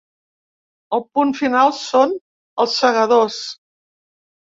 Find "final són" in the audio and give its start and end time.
1.41-2.17